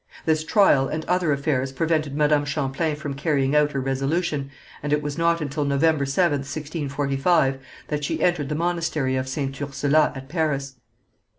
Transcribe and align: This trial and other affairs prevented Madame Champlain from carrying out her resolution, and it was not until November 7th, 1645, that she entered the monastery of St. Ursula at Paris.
This 0.25 0.43
trial 0.43 0.87
and 0.87 1.05
other 1.05 1.31
affairs 1.31 1.71
prevented 1.71 2.15
Madame 2.17 2.43
Champlain 2.43 2.95
from 2.95 3.13
carrying 3.13 3.55
out 3.55 3.71
her 3.73 3.79
resolution, 3.79 4.49
and 4.81 4.91
it 4.91 5.03
was 5.03 5.15
not 5.15 5.41
until 5.41 5.63
November 5.63 6.05
7th, 6.05 6.49
1645, 6.51 7.59
that 7.89 8.03
she 8.03 8.23
entered 8.23 8.49
the 8.49 8.55
monastery 8.55 9.15
of 9.15 9.27
St. 9.29 9.61
Ursula 9.61 10.11
at 10.15 10.27
Paris. 10.27 10.77